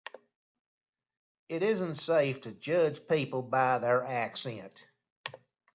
It 1.47 1.61
isn't 1.61 1.93
safe 1.97 2.41
to 2.41 2.51
judge 2.53 3.05
people 3.05 3.43
by 3.43 3.77
their 3.77 4.01
accent. 4.03 4.87